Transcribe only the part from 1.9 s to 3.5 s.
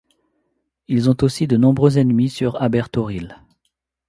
ennemis sur Abeir-Toril.